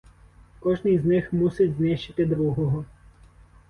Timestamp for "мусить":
1.33-1.75